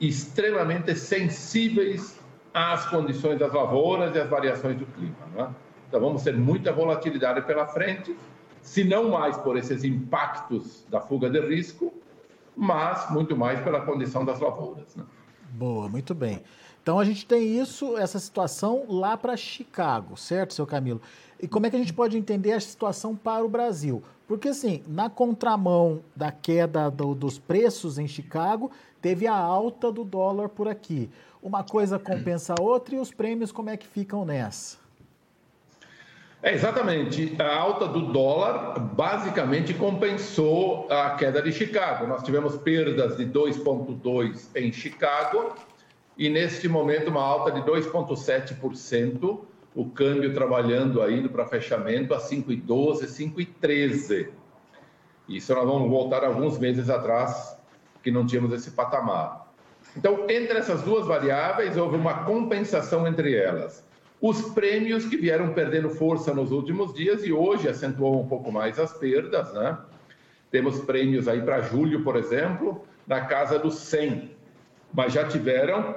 extremamente 0.00 0.94
sensíveis 0.96 2.18
às 2.54 2.86
condições 2.86 3.38
das 3.38 3.52
lavouras 3.52 4.16
e 4.16 4.18
às 4.18 4.30
variações 4.30 4.78
do 4.78 4.86
clima. 4.86 5.14
Né? 5.34 5.54
Então, 5.86 6.00
vamos 6.00 6.22
ter 6.22 6.34
muita 6.34 6.72
volatilidade 6.72 7.42
pela 7.42 7.66
frente, 7.66 8.16
se 8.62 8.82
não 8.82 9.10
mais 9.10 9.36
por 9.36 9.58
esses 9.58 9.84
impactos 9.84 10.86
da 10.88 11.02
fuga 11.02 11.28
de 11.28 11.38
risco, 11.40 11.92
mas 12.56 13.10
muito 13.10 13.36
mais 13.36 13.60
pela 13.60 13.82
condição 13.82 14.24
das 14.24 14.40
lavouras. 14.40 14.96
Né? 14.96 15.04
Boa, 15.52 15.88
muito 15.88 16.14
bem. 16.14 16.42
Então 16.82 16.98
a 16.98 17.04
gente 17.04 17.26
tem 17.26 17.58
isso, 17.58 17.96
essa 17.96 18.18
situação 18.18 18.84
lá 18.88 19.16
para 19.16 19.36
Chicago, 19.36 20.16
certo, 20.16 20.54
seu 20.54 20.66
Camilo? 20.66 21.00
E 21.40 21.48
como 21.48 21.66
é 21.66 21.70
que 21.70 21.76
a 21.76 21.78
gente 21.78 21.92
pode 21.92 22.16
entender 22.16 22.52
a 22.52 22.60
situação 22.60 23.16
para 23.16 23.44
o 23.44 23.48
Brasil? 23.48 24.02
Porque, 24.26 24.48
assim, 24.48 24.82
na 24.86 25.10
contramão 25.10 26.00
da 26.14 26.32
queda 26.32 26.90
do, 26.90 27.14
dos 27.14 27.38
preços 27.38 27.98
em 27.98 28.08
Chicago, 28.08 28.70
teve 29.00 29.26
a 29.26 29.36
alta 29.36 29.92
do 29.92 30.04
dólar 30.04 30.48
por 30.48 30.68
aqui. 30.68 31.10
Uma 31.42 31.62
coisa 31.62 31.98
compensa 31.98 32.54
a 32.58 32.62
outra 32.62 32.96
e 32.96 32.98
os 32.98 33.12
prêmios, 33.12 33.52
como 33.52 33.70
é 33.70 33.76
que 33.76 33.86
ficam 33.86 34.24
nessa? 34.24 34.78
É, 36.42 36.52
exatamente. 36.52 37.34
A 37.40 37.56
alta 37.56 37.86
do 37.88 38.12
dólar 38.12 38.78
basicamente 38.78 39.72
compensou 39.74 40.86
a 40.90 41.10
queda 41.10 41.40
de 41.40 41.50
Chicago. 41.50 42.06
Nós 42.06 42.22
tivemos 42.22 42.56
perdas 42.56 43.16
de 43.16 43.26
2,2% 43.26 44.48
em 44.54 44.72
Chicago 44.72 45.54
e, 46.16 46.28
neste 46.28 46.68
momento, 46.68 47.08
uma 47.08 47.22
alta 47.22 47.50
de 47.50 47.60
2,7%. 47.62 49.40
O 49.74 49.86
câmbio 49.90 50.32
trabalhando 50.32 51.02
ainda 51.02 51.28
para 51.28 51.46
fechamento 51.46 52.14
a 52.14 52.18
5,12, 52.18 53.06
5,13. 53.06 54.28
Isso 55.28 55.54
nós 55.54 55.66
vamos 55.66 55.90
voltar 55.90 56.24
alguns 56.24 56.58
meses 56.58 56.88
atrás, 56.88 57.58
que 58.02 58.10
não 58.10 58.24
tínhamos 58.24 58.52
esse 58.52 58.70
patamar. 58.70 59.52
Então, 59.96 60.26
entre 60.28 60.58
essas 60.58 60.82
duas 60.82 61.06
variáveis, 61.06 61.76
houve 61.76 61.96
uma 61.96 62.24
compensação 62.24 63.06
entre 63.06 63.34
elas 63.34 63.84
os 64.28 64.42
prêmios 64.42 65.06
que 65.06 65.16
vieram 65.16 65.52
perdendo 65.52 65.88
força 65.88 66.34
nos 66.34 66.50
últimos 66.50 66.92
dias 66.92 67.24
e 67.24 67.32
hoje 67.32 67.68
acentuou 67.68 68.20
um 68.20 68.26
pouco 68.26 68.50
mais 68.50 68.76
as 68.78 68.92
perdas, 68.92 69.52
né? 69.52 69.78
Temos 70.50 70.80
prêmios 70.80 71.28
aí 71.28 71.40
para 71.42 71.60
julho, 71.60 72.02
por 72.02 72.16
exemplo, 72.16 72.84
na 73.06 73.20
casa 73.20 73.56
dos 73.56 73.76
100, 73.76 74.32
mas 74.92 75.12
já 75.12 75.28
tiveram 75.28 75.94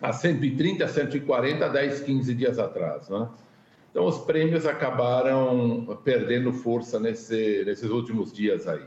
a 0.00 0.12
130, 0.12 0.86
140, 0.86 1.68
10, 1.68 2.00
15 2.02 2.34
dias 2.34 2.58
atrás, 2.58 3.08
né? 3.08 3.28
Então, 3.90 4.04
os 4.04 4.18
prêmios 4.18 4.66
acabaram 4.66 5.98
perdendo 6.04 6.52
força 6.52 7.00
nesse, 7.00 7.64
nesses 7.64 7.90
últimos 7.90 8.32
dias 8.32 8.68
aí. 8.68 8.84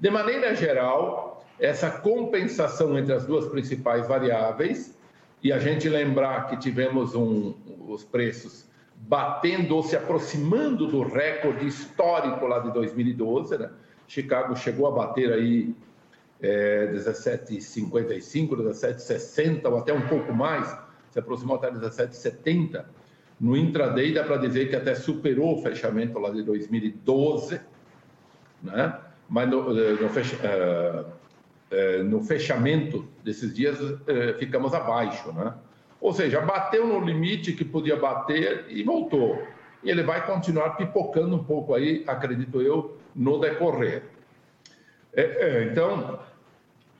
De 0.00 0.10
maneira 0.10 0.54
geral, 0.54 1.44
essa 1.60 1.90
compensação 1.90 2.98
entre 2.98 3.12
as 3.12 3.26
duas 3.26 3.46
principais 3.46 4.08
variáveis 4.08 4.98
e 5.42 5.52
a 5.52 5.58
gente 5.58 5.88
lembrar 5.88 6.48
que 6.48 6.56
tivemos 6.56 7.14
um, 7.14 7.54
os 7.88 8.04
preços 8.04 8.68
batendo 8.94 9.74
ou 9.76 9.82
se 9.82 9.96
aproximando 9.96 10.86
do 10.86 11.02
recorde 11.02 11.66
histórico 11.66 12.46
lá 12.46 12.58
de 12.58 12.72
2012, 12.72 13.56
né? 13.56 13.70
Chicago 14.06 14.54
chegou 14.56 14.86
a 14.86 14.90
bater 14.90 15.32
aí 15.32 15.74
é, 16.42 16.90
17,55, 16.92 18.48
17,60 18.56 19.70
ou 19.70 19.78
até 19.78 19.92
um 19.92 20.06
pouco 20.06 20.32
mais, 20.32 20.76
se 21.10 21.18
aproximou 21.18 21.56
até 21.56 21.70
17,70. 21.70 22.84
No 23.40 23.56
intraday 23.56 24.12
dá 24.12 24.24
para 24.24 24.36
dizer 24.36 24.68
que 24.68 24.76
até 24.76 24.94
superou 24.94 25.58
o 25.58 25.62
fechamento 25.62 26.18
lá 26.18 26.30
de 26.30 26.42
2012, 26.42 27.60
né? 28.62 28.98
Mas 29.28 29.48
no, 29.48 29.72
no 29.72 29.72
uh, 29.72 31.06
no 32.02 32.22
fechamento 32.22 33.08
desses 33.22 33.54
dias 33.54 33.78
é, 34.06 34.34
ficamos 34.34 34.74
abaixo, 34.74 35.32
né? 35.32 35.54
Ou 36.00 36.12
seja, 36.12 36.40
bateu 36.40 36.86
no 36.86 36.98
limite 36.98 37.52
que 37.52 37.64
podia 37.64 37.94
bater 37.94 38.66
e 38.68 38.82
voltou. 38.82 39.40
E 39.84 39.90
ele 39.90 40.02
vai 40.02 40.26
continuar 40.26 40.70
pipocando 40.70 41.36
um 41.36 41.44
pouco 41.44 41.74
aí, 41.74 42.02
acredito 42.06 42.60
eu, 42.60 42.96
no 43.14 43.38
decorrer. 43.38 44.04
É, 45.12 45.68
então, 45.70 46.18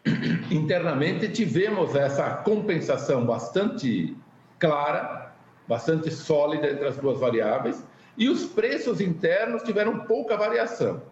internamente 0.50 1.28
tivemos 1.28 1.94
essa 1.94 2.30
compensação 2.30 3.24
bastante 3.24 4.16
clara, 4.58 5.32
bastante 5.66 6.10
sólida 6.10 6.70
entre 6.70 6.86
as 6.86 6.96
duas 6.96 7.18
variáveis, 7.18 7.84
e 8.16 8.28
os 8.28 8.44
preços 8.44 9.00
internos 9.00 9.62
tiveram 9.62 10.00
pouca 10.00 10.36
variação. 10.36 11.02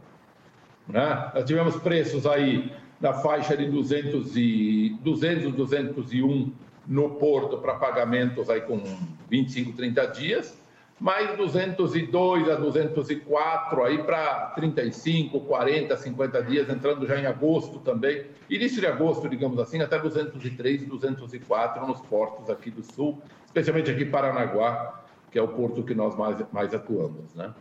Né? 0.87 1.31
Nós 1.35 1.45
tivemos 1.45 1.77
preços 1.77 2.27
aí 2.27 2.73
na 3.01 3.13
faixa 3.13 3.57
de 3.57 3.67
200, 3.67 4.37
e, 4.37 4.97
200 5.03 5.53
201 5.55 6.53
no 6.87 7.11
Porto 7.11 7.59
para 7.59 7.75
pagamentos 7.75 8.49
aí 8.49 8.63
com 8.63 8.83
25, 9.31 9.73
30 9.73 10.07
dias, 10.07 10.59
mais 10.99 11.37
202 11.37 12.49
a 12.49 12.57
204 12.57 13.85
aí 13.85 14.03
para 14.03 14.47
35, 14.57 15.41
40, 15.41 15.97
50 15.97 16.43
dias, 16.43 16.69
entrando 16.69 17.07
já 17.07 17.21
em 17.21 17.27
agosto 17.27 17.79
também. 17.79 18.27
Início 18.51 18.81
de 18.81 18.87
agosto, 18.87 19.29
digamos 19.29 19.59
assim, 19.61 19.81
até 19.81 19.99
203 19.99 20.83
e 20.83 20.87
204 20.87 21.87
nos 21.87 22.01
portos 22.01 22.51
aqui 22.51 22.71
do 22.71 22.83
Sul, 22.83 23.23
especialmente 23.47 23.91
aqui 23.91 24.05
em 24.05 24.11
Paranaguá, 24.11 25.05
que 25.31 25.39
é 25.39 25.43
o 25.43 25.49
porto 25.49 25.85
que 25.85 25.95
nós 25.95 26.17
mais, 26.17 26.39
mais 26.53 26.75
atuamos, 26.75 27.35
né? 27.35 27.53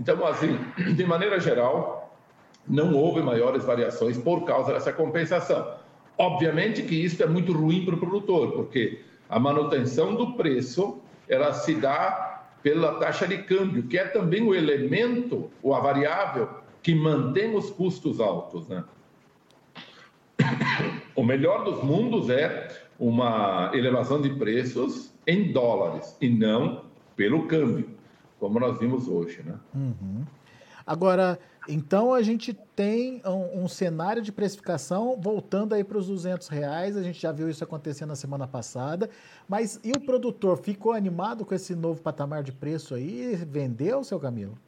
Então, 0.00 0.26
assim, 0.26 0.58
de 0.96 1.04
maneira 1.04 1.38
geral, 1.38 1.99
não 2.70 2.94
houve 2.94 3.20
maiores 3.20 3.64
variações 3.64 4.16
por 4.16 4.44
causa 4.44 4.72
dessa 4.72 4.92
compensação. 4.92 5.74
Obviamente 6.16 6.82
que 6.82 6.94
isso 6.94 7.20
é 7.22 7.26
muito 7.26 7.52
ruim 7.52 7.84
para 7.84 7.96
o 7.96 7.98
produtor, 7.98 8.52
porque 8.52 9.00
a 9.28 9.40
manutenção 9.40 10.14
do 10.14 10.34
preço 10.34 11.00
ela 11.28 11.52
se 11.52 11.74
dá 11.74 12.44
pela 12.62 12.94
taxa 12.94 13.26
de 13.26 13.38
câmbio, 13.38 13.84
que 13.84 13.98
é 13.98 14.04
também 14.04 14.42
o 14.42 14.54
elemento, 14.54 15.50
ou 15.62 15.74
a 15.74 15.80
variável, 15.80 16.48
que 16.82 16.94
mantém 16.94 17.54
os 17.56 17.70
custos 17.70 18.20
altos. 18.20 18.68
Né? 18.68 18.84
O 21.16 21.24
melhor 21.24 21.64
dos 21.64 21.82
mundos 21.82 22.30
é 22.30 22.68
uma 22.98 23.70
elevação 23.74 24.20
de 24.20 24.30
preços 24.30 25.12
em 25.26 25.52
dólares 25.52 26.16
e 26.20 26.28
não 26.28 26.84
pelo 27.16 27.46
câmbio, 27.46 27.88
como 28.38 28.60
nós 28.60 28.78
vimos 28.78 29.08
hoje. 29.08 29.42
Né? 29.42 29.54
Uhum. 29.74 30.24
Agora, 30.86 31.38
então 31.68 32.12
a 32.14 32.22
gente 32.22 32.52
tem 32.74 33.22
um, 33.24 33.64
um 33.64 33.68
cenário 33.68 34.22
de 34.22 34.32
precificação 34.32 35.18
voltando 35.20 35.74
aí 35.74 35.84
para 35.84 35.98
os 35.98 36.06
200 36.06 36.48
reais. 36.48 36.96
A 36.96 37.02
gente 37.02 37.20
já 37.20 37.32
viu 37.32 37.48
isso 37.48 37.62
acontecendo 37.62 38.08
na 38.08 38.16
semana 38.16 38.46
passada. 38.46 39.08
Mas 39.48 39.80
e 39.84 39.92
o 39.92 40.00
produtor 40.00 40.56
ficou 40.56 40.92
animado 40.92 41.44
com 41.44 41.54
esse 41.54 41.74
novo 41.74 42.00
patamar 42.00 42.42
de 42.42 42.52
preço 42.52 42.94
aí? 42.94 43.36
Vendeu, 43.36 44.02
seu 44.02 44.18
Camilo? 44.18 44.58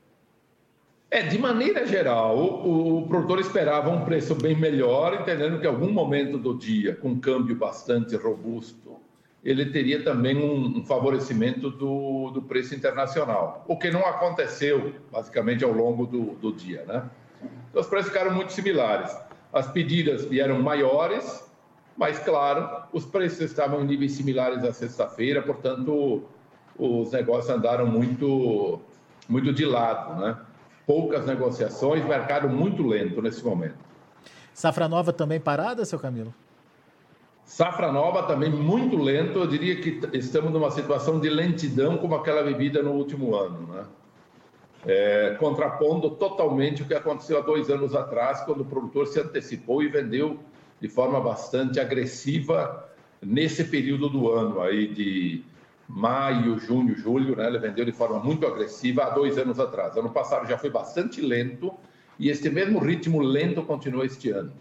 É, 1.10 1.20
de 1.20 1.38
maneira 1.38 1.86
geral, 1.86 2.38
o, 2.38 3.00
o, 3.00 3.06
produtor 3.06 3.38
esperava 3.38 3.90
um 3.90 4.02
preço 4.02 4.34
bem 4.34 4.58
melhor, 4.58 5.12
entendendo 5.20 5.60
que 5.60 5.66
algum 5.66 5.92
momento 5.92 6.38
do 6.38 6.56
dia, 6.56 6.96
com 6.96 7.10
um 7.10 7.20
câmbio 7.20 7.54
bastante 7.54 8.16
robusto, 8.16 8.96
ele 9.44 9.66
teria 9.66 10.04
também 10.04 10.36
um, 10.36 10.84
favorecimento 10.84 11.68
do, 11.70 12.30
do, 12.30 12.42
preço 12.42 12.74
internacional, 12.74 13.64
o 13.66 13.76
que 13.76 13.90
não 13.90 14.06
aconteceu, 14.06 14.94
basicamente, 15.10 15.64
ao 15.64 15.72
longo 15.72 16.06
do, 16.06 16.34
do 16.36 16.52
dia. 16.52 16.84
Né? 16.86 17.02
Então, 17.68 17.80
os 17.80 17.88
preços 17.88 18.12
ficaram 18.12 18.32
muito 18.32 18.52
similares. 18.52 19.16
As 19.52 19.66
pedidas 19.68 20.24
vieram 20.24 20.62
maiores, 20.62 21.44
mas, 21.96 22.20
claro, 22.20 22.84
os 22.92 23.04
preços 23.04 23.40
estavam 23.40 23.82
em 23.82 23.86
níveis 23.86 24.12
similares 24.12 24.62
à 24.62 24.72
sexta-feira, 24.72 25.42
portanto, 25.42 26.22
os 26.78 27.10
negócios 27.10 27.50
andaram 27.50 27.86
muito, 27.86 28.80
muito 29.28 29.52
de 29.52 29.64
lado. 29.64 30.20
Né? 30.20 30.36
Poucas 30.86 31.26
negociações, 31.26 32.04
mercado 32.04 32.48
muito 32.48 32.86
lento 32.86 33.20
nesse 33.20 33.44
momento. 33.44 33.76
Safra 34.54 34.88
nova 34.88 35.12
também 35.12 35.40
parada, 35.40 35.84
seu 35.84 35.98
Camilo? 35.98 36.32
Safra 37.44 37.92
nova 37.92 38.22
também 38.22 38.50
muito 38.50 38.96
lento, 38.96 39.38
eu 39.38 39.46
diria 39.46 39.76
que 39.76 40.00
estamos 40.14 40.52
numa 40.52 40.70
situação 40.70 41.20
de 41.20 41.28
lentidão 41.28 41.98
como 41.98 42.14
aquela 42.14 42.42
vivida 42.42 42.82
no 42.82 42.92
último 42.92 43.34
ano, 43.34 43.66
né? 43.66 43.84
É, 44.84 45.36
contrapondo 45.38 46.10
totalmente 46.10 46.82
o 46.82 46.86
que 46.86 46.94
aconteceu 46.94 47.38
há 47.38 47.40
dois 47.40 47.70
anos 47.70 47.94
atrás, 47.94 48.40
quando 48.40 48.62
o 48.62 48.64
produtor 48.64 49.06
se 49.06 49.20
antecipou 49.20 49.82
e 49.82 49.88
vendeu 49.88 50.40
de 50.80 50.88
forma 50.88 51.20
bastante 51.20 51.78
agressiva 51.78 52.88
nesse 53.20 53.64
período 53.64 54.08
do 54.08 54.32
ano 54.32 54.60
aí 54.60 54.88
de 54.88 55.44
maio, 55.88 56.58
junho, 56.58 56.96
julho, 56.96 57.36
né? 57.36 57.46
Ele 57.46 57.58
vendeu 57.58 57.84
de 57.84 57.92
forma 57.92 58.18
muito 58.18 58.46
agressiva 58.46 59.04
há 59.04 59.10
dois 59.10 59.38
anos 59.38 59.60
atrás. 59.60 59.96
Ano 59.96 60.10
passado 60.10 60.48
já 60.48 60.58
foi 60.58 60.70
bastante 60.70 61.20
lento 61.20 61.72
e 62.18 62.30
este 62.30 62.48
mesmo 62.48 62.78
ritmo 62.78 63.20
lento 63.20 63.62
continua 63.62 64.06
este 64.06 64.30
ano. 64.30 64.52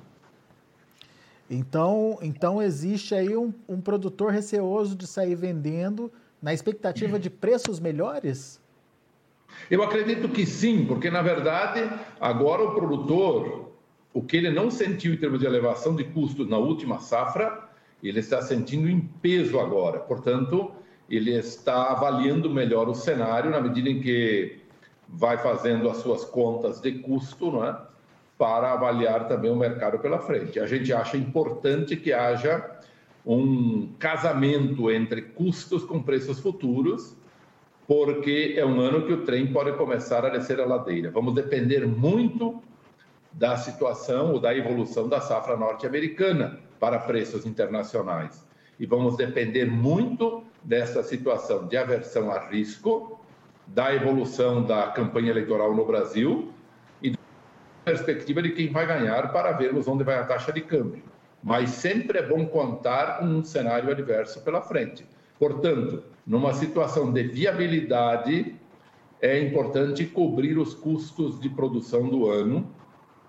Então, 1.54 2.18
então 2.22 2.62
existe 2.62 3.14
aí 3.14 3.36
um, 3.36 3.54
um 3.68 3.82
produtor 3.82 4.32
receoso 4.32 4.96
de 4.96 5.06
sair 5.06 5.36
vendendo 5.36 6.10
na 6.42 6.54
expectativa 6.54 7.20
de 7.20 7.30
preços 7.30 7.78
melhores? 7.78 8.62
Eu 9.70 9.84
acredito 9.84 10.30
que 10.30 10.46
sim, 10.46 10.86
porque 10.86 11.12
na 11.12 11.22
verdade 11.22 11.82
agora 12.22 12.64
o 12.64 12.74
produtor 12.74 13.70
o 14.14 14.22
que 14.22 14.38
ele 14.38 14.50
não 14.50 14.72
sentiu 14.72 15.14
em 15.14 15.18
termos 15.18 15.40
de 15.40 15.46
elevação 15.46 15.94
de 15.94 16.06
custos 16.06 16.48
na 16.48 16.58
última 16.58 17.00
safra, 17.00 17.70
ele 18.02 18.20
está 18.20 18.42
sentindo 18.42 18.90
em 18.90 19.00
peso 19.00 19.60
agora. 19.60 20.00
Portanto, 20.00 20.72
ele 21.10 21.32
está 21.32 21.92
avaliando 21.92 22.50
melhor 22.50 22.88
o 22.90 22.96
cenário 22.96 23.52
na 23.52 23.62
medida 23.62 23.90
em 23.90 24.02
que 24.02 24.58
vai 25.08 25.38
fazendo 25.38 25.90
as 25.90 25.98
suas 25.98 26.24
contas 26.24 26.80
de 26.80 26.94
custo, 27.00 27.52
não 27.52 27.66
é? 27.66 27.78
Para 28.42 28.74
avaliar 28.74 29.28
também 29.28 29.52
o 29.52 29.56
mercado 29.56 30.00
pela 30.00 30.18
frente. 30.18 30.60
A 30.60 30.66
gente 30.66 30.92
acha 30.92 31.16
importante 31.16 31.96
que 31.96 32.12
haja 32.12 32.72
um 33.24 33.94
casamento 34.00 34.90
entre 34.90 35.22
custos 35.22 35.84
com 35.84 36.02
preços 36.02 36.40
futuros, 36.40 37.16
porque 37.88 38.56
é 38.58 38.66
um 38.66 38.80
ano 38.80 39.06
que 39.06 39.14
o 39.14 39.24
trem 39.26 39.54
pode 39.54 39.74
começar 39.74 40.26
a 40.26 40.30
descer 40.30 40.60
a 40.60 40.66
ladeira. 40.66 41.12
Vamos 41.12 41.36
depender 41.36 41.86
muito 41.86 42.60
da 43.32 43.58
situação 43.58 44.32
ou 44.34 44.40
da 44.40 44.58
evolução 44.58 45.08
da 45.08 45.22
safra 45.22 45.56
norte-americana 45.56 46.58
para 46.80 46.98
preços 46.98 47.46
internacionais. 47.46 48.44
E 48.80 48.88
vamos 48.88 49.18
depender 49.18 49.66
muito 49.66 50.44
dessa 50.64 51.04
situação 51.04 51.68
de 51.68 51.78
aversão 51.78 52.32
a 52.32 52.40
risco, 52.48 53.20
da 53.68 53.94
evolução 53.94 54.64
da 54.64 54.88
campanha 54.88 55.30
eleitoral 55.30 55.76
no 55.76 55.86
Brasil 55.86 56.52
perspectiva 57.84 58.42
de 58.42 58.52
quem 58.52 58.72
vai 58.72 58.86
ganhar 58.86 59.32
para 59.32 59.52
vermos 59.52 59.88
onde 59.88 60.04
vai 60.04 60.16
a 60.16 60.26
taxa 60.26 60.52
de 60.52 60.62
câmbio. 60.62 61.04
Mas 61.44 61.72
sempre 61.72 62.20
é 62.20 62.28
bom 62.28 62.46
contar 62.46 63.20
com 63.20 63.26
um 63.26 63.44
cenário 63.44 63.90
adverso 63.90 64.42
pela 64.42 64.62
frente. 64.62 65.06
Portanto, 65.40 66.04
numa 66.26 66.54
situação 66.54 67.12
de 67.12 67.24
viabilidade, 67.24 68.56
é 69.20 69.40
importante 69.40 70.06
cobrir 70.06 70.58
os 70.58 70.74
custos 70.74 71.40
de 71.40 71.50
produção 71.50 72.08
do 72.10 72.30
ano 72.30 72.70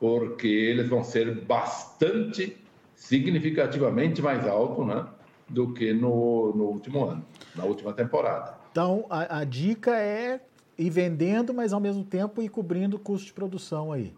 porque 0.03 0.49
eles 0.49 0.89
vão 0.89 1.05
ser 1.05 1.45
bastante, 1.45 2.57
significativamente 2.93 4.21
mais 4.21 4.45
altos 4.49 4.85
né, 4.85 5.07
do 5.49 5.73
que 5.73 5.93
no, 5.93 6.53
no 6.57 6.65
último 6.65 7.05
ano, 7.05 7.25
na 7.55 7.65
última 7.65 7.93
temporada. 7.93 8.57
Então, 8.73 9.07
a, 9.09 9.39
a, 9.39 9.45
dica 9.45 9.97
é 9.97 10.41
ir 10.77 10.91
vendendo, 10.91 11.55
mas 11.55 11.73
ao 11.73 11.79
mesmo 11.79 12.03
tempo 12.03 12.43
ir 12.43 12.49
cobrindo 12.49 12.97
o 12.97 12.99
custo 12.99 13.29
de 13.29 13.33
produção 13.33 13.93
aí. 13.93 14.13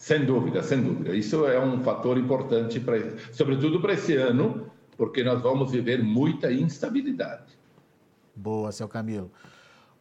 Sem 0.00 0.24
dúvida, 0.24 0.62
sem 0.62 0.82
dúvida. 0.82 1.14
Isso 1.14 1.46
é 1.46 1.60
um 1.60 1.84
fator 1.84 2.16
importante, 2.16 2.80
pra, 2.80 2.96
sobretudo 3.32 3.82
para 3.82 3.92
esse 3.92 4.16
ano, 4.16 4.70
porque 4.96 5.22
nós 5.22 5.42
vamos 5.42 5.70
viver 5.70 6.02
muita 6.02 6.50
instabilidade. 6.50 7.58
Boa, 8.34 8.72
seu 8.72 8.88
Camilo. 8.88 9.30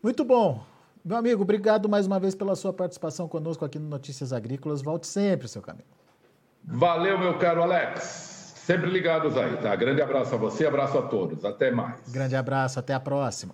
Muito 0.01 0.23
bom. 0.23 0.63
Meu 1.03 1.17
amigo, 1.17 1.41
obrigado 1.41 1.89
mais 1.89 2.07
uma 2.07 2.17
vez 2.17 2.33
pela 2.33 2.55
sua 2.55 2.71
participação 2.71 3.27
conosco 3.27 3.65
aqui 3.65 3.77
no 3.77 3.89
Notícias 3.89 4.31
Agrícolas. 4.31 4.81
Volte 4.81 5.05
sempre, 5.05 5.49
seu 5.49 5.61
caminho. 5.61 5.83
Valeu, 6.63 7.19
meu 7.19 7.37
caro 7.37 7.61
Alex. 7.61 8.53
Sempre 8.55 8.89
ligados 8.89 9.35
aí, 9.35 9.57
tá? 9.57 9.75
Grande 9.75 10.01
abraço 10.01 10.33
a 10.33 10.37
você, 10.37 10.65
abraço 10.65 10.97
a 10.97 11.01
todos. 11.01 11.43
Até 11.43 11.71
mais. 11.71 12.09
Grande 12.09 12.37
abraço, 12.37 12.79
até 12.79 12.93
a 12.93 13.01
próxima. 13.01 13.53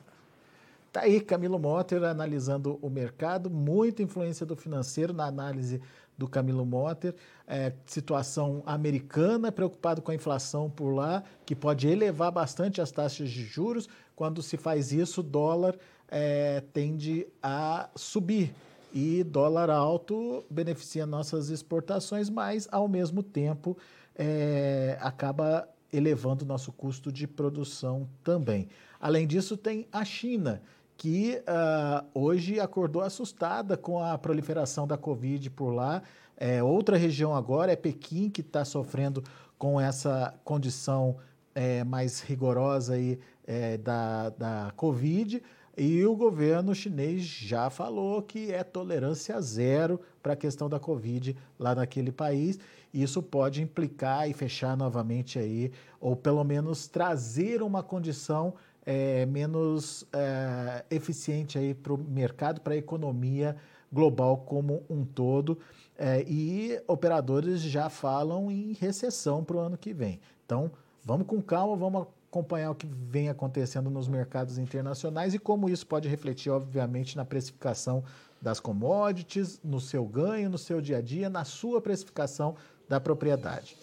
Tá 0.95 1.01
aí 1.01 1.19
Camilo 1.19 1.59
Motter 1.59 2.03
analisando 2.03 2.79
o 2.81 2.89
mercado, 2.89 3.49
muita 3.49 4.01
influência 4.01 4.45
do 4.45 4.55
financeiro 4.55 5.11
na 5.11 5.25
análise 5.25 5.81
do 6.17 6.27
Camilo 6.27 6.65
Motter, 6.65 7.13
é, 7.47 7.73
situação 7.85 8.63
americana, 8.65 9.51
preocupado 9.51 10.01
com 10.01 10.11
a 10.11 10.15
inflação 10.15 10.69
por 10.69 10.93
lá, 10.93 11.23
que 11.45 11.55
pode 11.55 11.87
elevar 11.87 12.31
bastante 12.31 12.81
as 12.81 12.91
taxas 12.91 13.29
de 13.29 13.43
juros. 13.43 13.87
Quando 14.15 14.41
se 14.41 14.57
faz 14.57 14.91
isso, 14.91 15.21
o 15.21 15.23
dólar 15.23 15.77
é, 16.07 16.63
tende 16.73 17.27
a 17.41 17.89
subir. 17.95 18.53
E 18.93 19.23
dólar 19.25 19.69
alto 19.69 20.45
beneficia 20.49 21.05
nossas 21.05 21.49
exportações, 21.49 22.29
mas 22.29 22.65
ao 22.71 22.87
mesmo 22.87 23.21
tempo 23.21 23.77
é, 24.15 24.97
acaba 25.01 25.67
elevando 25.91 26.45
nosso 26.45 26.71
custo 26.71 27.11
de 27.11 27.27
produção 27.27 28.07
também. 28.23 28.69
Além 28.99 29.27
disso, 29.27 29.57
tem 29.57 29.85
a 29.91 30.05
China, 30.05 30.61
que 30.97 31.41
uh, 31.41 32.05
hoje 32.13 32.59
acordou 32.59 33.01
assustada 33.01 33.75
com 33.75 34.01
a 34.01 34.17
proliferação 34.17 34.87
da 34.87 34.97
Covid 34.97 35.49
por 35.49 35.71
lá. 35.71 36.01
É, 36.37 36.61
outra 36.63 36.97
região 36.97 37.33
agora 37.33 37.71
é 37.71 37.75
Pequim, 37.75 38.29
que 38.29 38.41
está 38.41 38.65
sofrendo 38.65 39.23
com 39.57 39.79
essa 39.79 40.33
condição 40.43 41.17
é, 41.53 41.83
mais 41.83 42.19
rigorosa 42.21 42.93
aí, 42.93 43.19
é, 43.45 43.77
da, 43.77 44.29
da 44.29 44.73
Covid. 44.75 45.41
E 45.77 46.05
o 46.05 46.15
governo 46.15 46.73
chinês 46.73 47.21
já 47.21 47.69
falou 47.69 48.21
que 48.21 48.51
é 48.51 48.63
tolerância 48.63 49.39
zero 49.41 49.99
para 50.23 50.31
a 50.31 50.35
questão 50.35 50.69
da 50.69 50.79
Covid 50.79 51.35
lá 51.59 51.75
naquele 51.75 52.13
país. 52.13 52.57
Isso 52.93 53.21
pode 53.21 53.61
implicar 53.61 54.29
e 54.29 54.33
fechar 54.33 54.77
novamente 54.77 55.37
aí, 55.37 55.73
ou 55.99 56.15
pelo 56.15 56.45
menos 56.45 56.87
trazer 56.87 57.61
uma 57.61 57.83
condição 57.83 58.53
é, 58.85 59.25
menos 59.25 60.05
é, 60.13 60.85
eficiente 60.89 61.57
aí 61.57 61.73
para 61.73 61.93
o 61.93 61.97
mercado, 61.97 62.61
para 62.61 62.73
a 62.73 62.77
economia 62.77 63.55
global 63.91 64.37
como 64.37 64.83
um 64.89 65.03
todo. 65.03 65.57
É, 65.97 66.23
e 66.27 66.79
operadores 66.87 67.61
já 67.61 67.89
falam 67.89 68.51
em 68.51 68.73
recessão 68.73 69.43
para 69.43 69.55
o 69.55 69.59
ano 69.59 69.77
que 69.77 69.93
vem. 69.93 70.19
Então, 70.45 70.71
vamos 71.03 71.25
com 71.25 71.41
calma, 71.41 71.75
vamos 71.75 72.07
acompanhar 72.27 72.71
o 72.71 72.75
que 72.75 72.85
vem 72.85 73.29
acontecendo 73.29 73.89
nos 73.89 74.09
mercados 74.09 74.57
internacionais 74.57 75.33
e 75.33 75.39
como 75.39 75.69
isso 75.69 75.87
pode 75.87 76.09
refletir, 76.09 76.49
obviamente, 76.49 77.15
na 77.15 77.23
precificação 77.23 78.03
das 78.41 78.59
commodities, 78.59 79.59
no 79.63 79.79
seu 79.79 80.05
ganho, 80.05 80.49
no 80.49 80.57
seu 80.57 80.81
dia 80.81 80.97
a 80.97 81.01
dia, 81.01 81.29
na 81.29 81.45
sua 81.45 81.79
precificação 81.79 82.55
da 82.89 82.99
propriedade. 82.99 83.77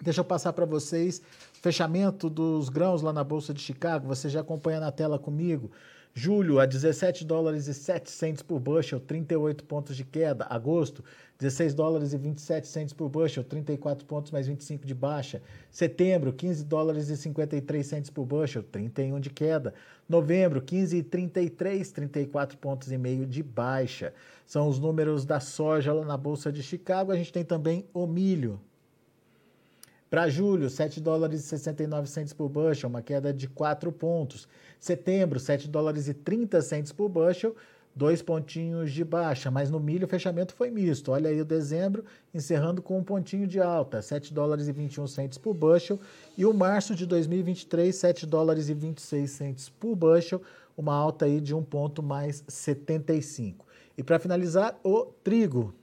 Deixa 0.00 0.20
eu 0.20 0.24
passar 0.24 0.52
para 0.52 0.66
vocês 0.66 1.22
fechamento 1.64 2.28
dos 2.28 2.68
grãos 2.68 3.00
lá 3.00 3.10
na 3.10 3.24
Bolsa 3.24 3.54
de 3.54 3.62
Chicago. 3.62 4.06
Você 4.08 4.28
já 4.28 4.40
acompanha 4.40 4.78
na 4.80 4.92
tela 4.92 5.18
comigo. 5.18 5.70
Julho, 6.12 6.60
a 6.60 6.66
17 6.66 7.24
dólares 7.24 7.66
e 7.68 7.72
7 7.72 8.44
por 8.44 8.60
bushel, 8.60 9.00
38 9.00 9.64
pontos 9.64 9.96
de 9.96 10.04
queda. 10.04 10.46
Agosto, 10.50 11.02
16 11.38 11.72
dólares 11.72 12.12
e 12.12 12.18
27 12.18 12.68
centes 12.68 12.92
por 12.92 13.08
bushel, 13.08 13.42
34 13.42 14.04
pontos 14.04 14.30
mais 14.30 14.46
25 14.46 14.86
de 14.86 14.94
baixa. 14.94 15.40
Setembro, 15.70 16.34
15 16.34 16.66
dólares 16.66 17.08
e 17.08 17.16
53 17.16 17.86
centes 17.86 18.10
por 18.10 18.26
bushel, 18.26 18.62
31 18.62 19.18
de 19.18 19.30
queda. 19.30 19.72
Novembro, 20.06 20.60
15 20.60 20.98
e 20.98 21.02
33, 21.02 21.90
34 21.90 22.58
pontos 22.58 22.92
e 22.92 22.98
meio 22.98 23.24
de 23.24 23.42
baixa. 23.42 24.12
São 24.44 24.68
os 24.68 24.78
números 24.78 25.24
da 25.24 25.40
soja 25.40 25.94
lá 25.94 26.04
na 26.04 26.18
Bolsa 26.18 26.52
de 26.52 26.62
Chicago. 26.62 27.10
A 27.10 27.16
gente 27.16 27.32
tem 27.32 27.42
também 27.42 27.86
o 27.94 28.06
milho. 28.06 28.60
Para 30.14 30.28
julho, 30.28 30.70
7 30.70 31.00
dólares 31.00 31.40
e 31.40 31.48
69 31.48 32.08
centes 32.08 32.32
por 32.32 32.48
bushel, 32.48 32.88
uma 32.88 33.02
queda 33.02 33.32
de 33.32 33.48
4 33.48 33.90
pontos. 33.90 34.46
Setembro, 34.78 35.40
7 35.40 35.66
dólares 35.66 36.06
e 36.06 36.14
30 36.14 36.62
centes 36.62 36.92
por 36.92 37.08
bushel, 37.08 37.56
dois 37.96 38.22
pontinhos 38.22 38.92
de 38.92 39.02
baixa, 39.02 39.50
mas 39.50 39.72
no 39.72 39.80
milho 39.80 40.06
o 40.06 40.08
fechamento 40.08 40.54
foi 40.54 40.70
misto. 40.70 41.10
Olha 41.10 41.30
aí 41.30 41.40
o 41.40 41.44
dezembro 41.44 42.04
encerrando 42.32 42.80
com 42.80 42.96
um 42.96 43.02
pontinho 43.02 43.44
de 43.44 43.60
alta, 43.60 44.00
7 44.00 44.32
dólares 44.32 44.68
e 44.68 44.72
21 44.72 45.08
centes 45.08 45.36
por 45.36 45.52
bushel, 45.52 45.98
e 46.38 46.46
o 46.46 46.54
março 46.54 46.94
de 46.94 47.06
2023, 47.06 47.92
7 47.92 48.24
dólares 48.24 48.68
e 48.68 48.74
26 48.74 49.28
centes 49.28 49.68
por 49.68 49.96
bushel, 49.96 50.40
uma 50.76 50.94
alta 50.94 51.24
aí 51.24 51.40
de 51.40 51.56
um 51.56 51.64
ponto 51.64 52.04
mais 52.04 52.44
75. 52.46 53.66
E 53.98 54.02
para 54.04 54.20
finalizar, 54.20 54.78
o 54.84 55.06
trigo. 55.24 55.74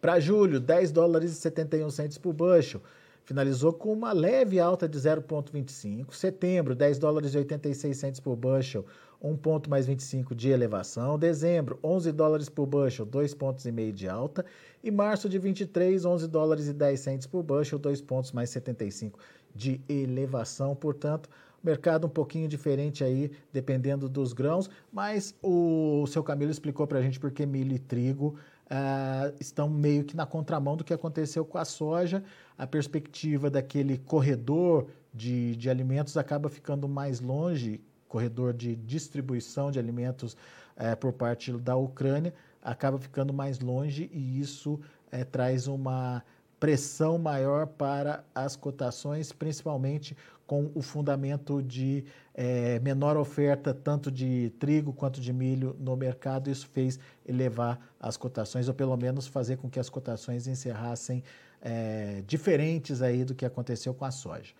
Para 0.00 0.20
julho, 0.20 0.60
10 0.60 0.92
dólares 0.92 1.32
e 1.32 1.34
71 1.34 1.90
centes 1.90 2.18
por 2.18 2.32
bushel, 2.32 2.80
finalizou 3.24 3.72
com 3.72 3.92
uma 3.92 4.12
leve 4.12 4.60
alta 4.60 4.88
de 4.88 4.96
0,25. 4.96 6.14
Setembro, 6.14 6.74
10 6.74 6.98
dólares 6.98 7.34
e 7.34 7.38
86 7.38 7.96
centes 7.96 8.20
por 8.20 8.36
bushel, 8.36 8.86
1 9.20 9.36
ponto 9.36 9.68
mais 9.68 9.86
25 9.86 10.36
de 10.36 10.50
elevação. 10.50 11.18
Dezembro, 11.18 11.80
11 11.82 12.12
dólares 12.12 12.48
por 12.48 12.66
bushel, 12.66 13.04
2 13.04 13.34
pontos 13.34 13.66
e 13.66 13.72
meio 13.72 13.92
de 13.92 14.08
alta. 14.08 14.46
E 14.84 14.90
março 14.90 15.28
de 15.28 15.38
23, 15.38 16.04
11 16.04 16.28
dólares 16.28 16.68
e 16.68 16.72
10 16.72 17.00
centes 17.00 17.26
por 17.26 17.42
bushel, 17.42 17.78
2 17.78 18.00
pontos 18.00 18.30
mais 18.30 18.50
75 18.50 19.18
de 19.52 19.80
elevação. 19.88 20.76
Portanto, 20.76 21.28
mercado 21.62 22.06
um 22.06 22.10
pouquinho 22.10 22.48
diferente 22.48 23.02
aí, 23.02 23.30
dependendo 23.52 24.08
dos 24.08 24.32
grãos, 24.32 24.70
mas 24.92 25.34
o, 25.42 26.02
o 26.02 26.06
seu 26.06 26.22
Camilo 26.22 26.50
explicou 26.50 26.86
para 26.86 27.00
a 27.00 27.02
gente 27.02 27.18
porque 27.18 27.44
milho 27.44 27.74
e 27.74 27.78
trigo 27.78 28.36
uh, 28.70 29.34
estão 29.40 29.68
meio 29.68 30.04
que 30.04 30.16
na 30.16 30.26
contramão 30.26 30.76
do 30.76 30.84
que 30.84 30.92
aconteceu 30.94 31.44
com 31.44 31.58
a 31.58 31.64
soja. 31.64 32.22
A 32.56 32.66
perspectiva 32.66 33.50
daquele 33.50 33.98
corredor 33.98 34.86
de, 35.12 35.56
de 35.56 35.68
alimentos 35.68 36.16
acaba 36.16 36.48
ficando 36.48 36.88
mais 36.88 37.20
longe 37.20 37.80
corredor 38.08 38.54
de 38.54 38.74
distribuição 38.74 39.70
de 39.70 39.78
alimentos 39.78 40.36
é, 40.76 40.94
por 40.94 41.12
parte 41.12 41.52
da 41.52 41.76
Ucrânia 41.76 42.32
acaba 42.62 42.98
ficando 42.98 43.32
mais 43.32 43.60
longe 43.60 44.10
e 44.12 44.40
isso 44.40 44.80
é, 45.10 45.24
traz 45.24 45.66
uma 45.66 46.22
pressão 46.58 47.18
maior 47.18 47.66
para 47.66 48.24
as 48.34 48.56
cotações, 48.56 49.32
principalmente 49.32 50.16
com 50.48 50.70
o 50.74 50.80
fundamento 50.80 51.62
de 51.62 52.06
é, 52.34 52.80
menor 52.80 53.18
oferta 53.18 53.74
tanto 53.74 54.10
de 54.10 54.50
trigo 54.58 54.94
quanto 54.94 55.20
de 55.20 55.30
milho 55.30 55.76
no 55.78 55.94
mercado. 55.94 56.50
Isso 56.50 56.66
fez 56.68 56.98
elevar 57.26 57.78
as 58.00 58.16
cotações, 58.16 58.66
ou 58.66 58.72
pelo 58.72 58.96
menos 58.96 59.26
fazer 59.26 59.58
com 59.58 59.68
que 59.68 59.78
as 59.78 59.90
cotações 59.90 60.46
encerrassem 60.46 61.22
é, 61.60 62.22
diferentes 62.26 63.02
aí 63.02 63.26
do 63.26 63.34
que 63.34 63.44
aconteceu 63.44 63.92
com 63.92 64.06
a 64.06 64.10
soja. 64.10 64.54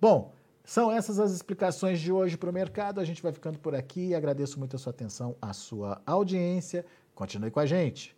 Bom, 0.00 0.32
são 0.64 0.90
essas 0.90 1.20
as 1.20 1.30
explicações 1.30 2.00
de 2.00 2.10
hoje 2.10 2.36
para 2.36 2.50
o 2.50 2.52
mercado. 2.52 3.00
A 3.00 3.04
gente 3.04 3.22
vai 3.22 3.32
ficando 3.32 3.60
por 3.60 3.76
aqui. 3.76 4.16
Agradeço 4.16 4.58
muito 4.58 4.74
a 4.74 4.78
sua 4.78 4.90
atenção, 4.90 5.36
a 5.40 5.52
sua 5.52 6.02
audiência. 6.04 6.84
Continue 7.14 7.52
com 7.52 7.60
a 7.60 7.66
gente. 7.66 8.17